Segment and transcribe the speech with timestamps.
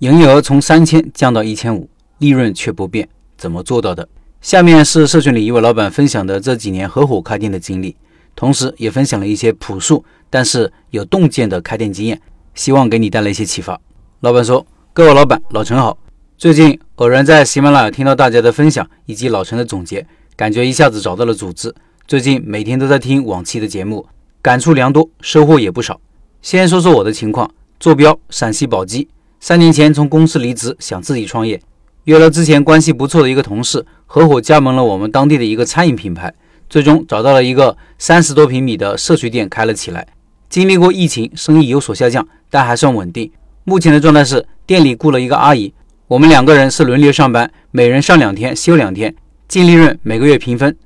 [0.00, 1.88] 营业额从三千降到一千五，
[2.18, 3.08] 利润却不变，
[3.38, 4.06] 怎么做到的？
[4.42, 7.96] 下面是社群里一位老板分享的这几年合伙开店的经历，
[8.34, 12.20] 同时也分享了一些朴素但是有洞见的开店经验，
[12.54, 13.80] 希望给你带来一些启发。
[14.20, 15.96] 老板说：“各位老板，老陈好。
[16.36, 20.06] 最近偶然在喜马拉雅听到大家的分享以及老陈的总结，
[20.36, 21.74] 感觉一下子找到了组织。
[22.06, 24.06] 最近每天都在听往期的节目，
[24.42, 25.98] 感触良多，收获也不少。
[26.42, 27.50] 先说说我的情况，
[27.80, 29.08] 坐标陕西宝鸡。”
[29.38, 31.60] 三年前从公司离职，想自己创业，
[32.04, 36.32] 约了之前关系不错的一个同事，合伙加盟了我们当地的一个餐饮品牌，
[36.68, 40.06] 最终找到了一个三十多平米的社区店开了起来。
[40.48, 43.30] 经历过疫情，生意有所下降，但还算稳定。
[43.64, 45.72] 目前的状态是店里雇了一个阿姨，
[46.08, 49.14] 我们两个人是轮流上班，每人上两天，休两天，
[49.46, 50.76] 净利润每个月平分，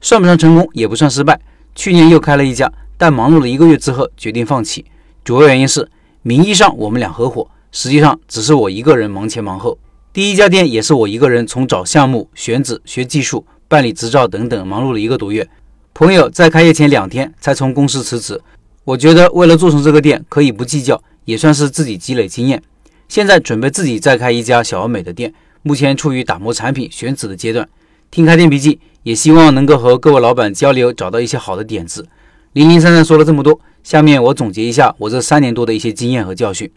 [0.00, 1.40] 算不上成功，也不算失败。
[1.74, 4.84] 去年又开了一家，但忙碌了一个月之后决定放弃，
[5.22, 5.88] 主要原因是
[6.22, 7.48] 名义上我们俩合伙。
[7.72, 9.78] 实际上只是我一个人忙前忙后，
[10.12, 15.48] 第一家店也是我一个人从找项目、选址、学技术、办理执照等等忙碌了一个多月。
[15.94, 18.40] 朋友在开业前两天才从公司辞职，
[18.84, 22.62] 我觉得为了做成这个店可以不计较，也算是自己积累经验。
[23.08, 27.68] 现在准备自己再开一家小而美的店，目前处于打磨产品、选址的阶段。
[28.10, 32.08] 听开店笔记，也希望能够和各位老板交流，找到一些好的点子。
[32.54, 36.68] 零零散散说了这么多，下面我总结一下我这三年多的一些经验和教训。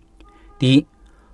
[0.63, 0.85] 第一，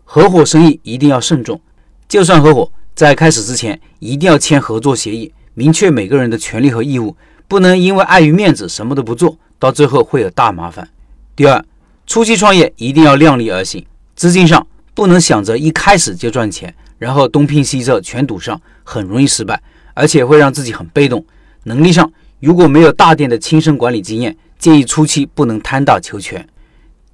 [0.06, 1.62] 合伙生意一定要慎重。
[2.08, 7.16] 就算合伙，在开始之前一定要签合作协议，明确每个人的权利和义务，
[7.48, 10.90] 不能因为碍于面子什么都不做，到最后会有大麻烦。
[11.36, 11.64] 第二，
[12.08, 13.86] 初期创业一定要量力而行，
[14.16, 19.62] 资金上不能想着一开始就赚钱，然后东拼西凑全赌上，很容易失败，
[19.94, 21.24] 而且会让自己很被动。
[21.66, 26.44] 能力上如果没有大店的亲身管理经验，建议初期不能贪大求全。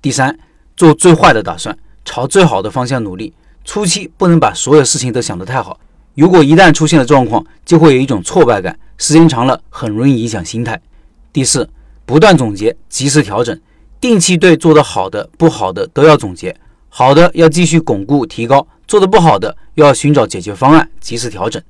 [0.02, 0.40] 第三，
[0.78, 1.78] 做最坏的打算。
[2.06, 3.34] 朝最好的方向努力，
[3.66, 5.78] 初期不能把所有事情都想得太好。
[6.14, 10.80] 如果一旦出现了状况，就会有一种挫败感，时间长了很容易影响心态。
[11.34, 11.68] 第四，
[12.06, 13.59] 不断总结，及时调整，
[14.00, 16.56] 定期对做得好的、不好的都要总结，
[16.88, 21.62] 好的要继续巩固提高，做得不好的又要寻找解决方案，及时调整。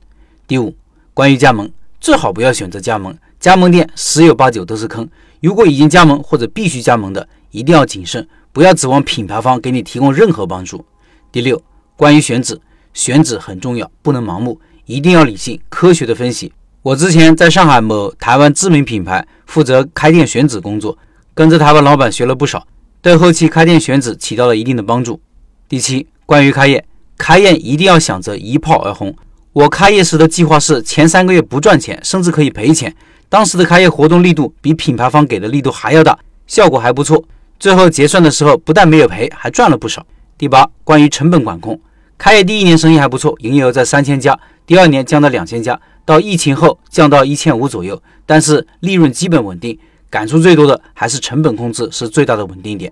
[0.46, 0.76] 第五，
[1.16, 5.10] 关于加盟，最好不要选择加盟，加盟店十有八九都是坑。
[5.42, 8.28] 如果已经加盟或者必须加盟的，一定要谨慎。
[8.56, 10.86] 不要指望品牌方给你提供任何帮助。
[11.30, 11.62] 第六，
[11.98, 12.58] 关于选址，
[12.94, 16.54] 选址很重要，不能盲目，一定要理性、科学的分析。
[16.82, 20.98] 我之前在上海某台湾知名品牌负责开店选址工作，
[21.34, 22.66] 跟着台湾老板学了不少，
[23.02, 25.20] 对后期开店选址起到了一定的帮助。
[25.68, 26.86] 第七，关于开业，
[27.18, 29.14] 开业一定要想着一炮而红。
[29.52, 32.96] 我开业时的计划是前三个月不赚钱，甚至可以赔钱。
[33.28, 36.18] 当时的开业活动力度比品牌方给的力度还要大，
[36.48, 37.22] 效果还不错。
[37.60, 40.06] 最后结算的时候，不但没有赔，还赚了不少。
[40.38, 41.80] 第八，关于成本管控，
[42.18, 49.78] 开业第一年生意还不错，营业额在三千加，第二年降到两千加，到疫情后降到一千五左右，但是利润基本稳定。
[50.10, 52.92] 感触最多的还是成本控制是最大的稳定点。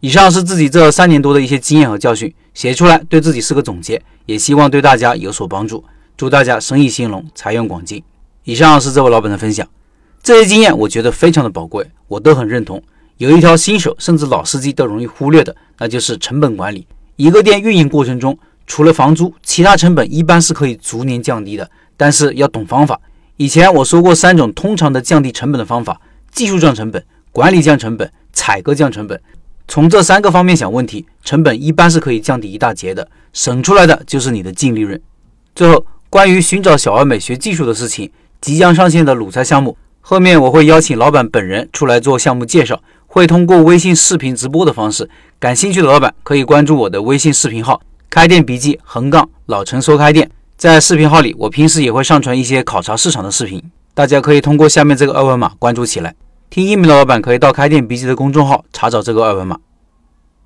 [0.00, 5.84] 以上是自己这三年多的一些经验和教训，写出来对自己是个总结，也希望对大家有所帮助。
[6.16, 8.02] 祝大家生意兴隆，财源广进。
[8.44, 9.68] 以上是这位老板的分享，
[10.22, 12.82] 这些经验我觉得非常的宝贵，我都很认同。
[13.22, 16.84] 有一条新手甚至老司机都容易忽略的，那就是成本管理。
[17.14, 23.00] 一个店运营过程中，除了房租，其他成本一般是可以逐年降低的，但是要懂方法。
[23.36, 26.00] 以前我说过三种通常的降低成本的方法：
[26.32, 27.00] 技术降成本、
[27.30, 29.20] 管理降成本、采购降成本。
[29.68, 35.00] 从这三个方面想问题，成本一般是可以降低一大截的，省出来的就是你的净利润。
[35.54, 42.82] 最后，关于寻找小而美学技术的事情，即将上线的卤菜项目，后面我会邀请老板本人出来做项目介绍。
[43.14, 45.06] 会通过微信视频直播的方式，
[45.38, 47.78] 感兴趣的老板可以关注我的微信视频号
[48.08, 50.30] “开店笔记横杠老陈说开店”。
[50.56, 53.62] 在视频号里，我平时也会上传一些考察市场的视频，
[53.92, 56.14] 大家可以通过下面这个二维码关注起来。
[56.48, 59.58] 听音频的老板可以到“开店笔记”的公众号查找这个二维码。